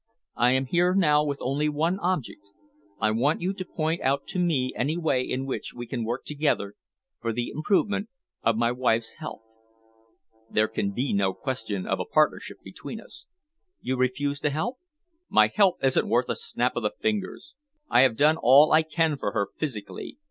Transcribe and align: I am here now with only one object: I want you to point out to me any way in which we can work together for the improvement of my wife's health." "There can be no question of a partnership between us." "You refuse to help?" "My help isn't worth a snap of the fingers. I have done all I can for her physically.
I 0.35 0.53
am 0.53 0.65
here 0.65 0.95
now 0.95 1.23
with 1.23 1.37
only 1.43 1.69
one 1.69 1.99
object: 1.99 2.41
I 2.99 3.11
want 3.11 3.39
you 3.39 3.53
to 3.53 3.63
point 3.63 4.01
out 4.01 4.25
to 4.29 4.39
me 4.39 4.73
any 4.75 4.97
way 4.97 5.21
in 5.21 5.45
which 5.45 5.75
we 5.75 5.85
can 5.85 6.03
work 6.03 6.25
together 6.25 6.73
for 7.19 7.31
the 7.31 7.51
improvement 7.53 8.09
of 8.41 8.57
my 8.57 8.71
wife's 8.71 9.11
health." 9.19 9.43
"There 10.49 10.67
can 10.67 10.89
be 10.89 11.13
no 11.13 11.35
question 11.35 11.85
of 11.85 11.99
a 11.99 12.05
partnership 12.11 12.57
between 12.63 12.99
us." 12.99 13.27
"You 13.79 13.95
refuse 13.95 14.39
to 14.39 14.49
help?" 14.49 14.79
"My 15.29 15.51
help 15.53 15.83
isn't 15.83 16.09
worth 16.09 16.29
a 16.29 16.35
snap 16.35 16.75
of 16.75 16.81
the 16.81 16.93
fingers. 16.99 17.53
I 17.87 18.01
have 18.01 18.17
done 18.17 18.37
all 18.41 18.71
I 18.71 18.81
can 18.81 19.17
for 19.19 19.33
her 19.33 19.49
physically. 19.55 20.17